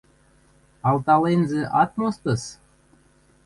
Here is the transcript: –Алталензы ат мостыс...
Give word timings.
–Алталензы 0.89 1.61
ат 1.81 1.91
мостыс... 1.99 2.43